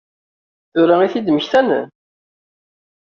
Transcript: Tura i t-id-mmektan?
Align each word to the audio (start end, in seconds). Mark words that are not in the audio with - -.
Tura 0.71 0.95
i 1.05 1.07
t-id-mmektan? 1.13 1.69